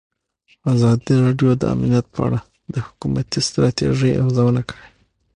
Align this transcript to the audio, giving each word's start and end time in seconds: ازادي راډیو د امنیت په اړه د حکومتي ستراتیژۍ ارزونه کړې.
ازادي 0.73 1.13
راډیو 1.23 1.49
د 1.57 1.63
امنیت 1.73 2.05
په 2.13 2.19
اړه 2.27 2.39
د 2.73 2.75
حکومتي 2.85 3.39
ستراتیژۍ 3.47 4.11
ارزونه 4.21 4.61
کړې. 4.69 4.85